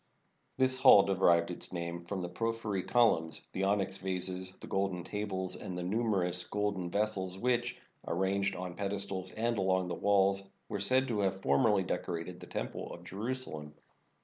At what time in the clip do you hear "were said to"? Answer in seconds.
10.67-11.19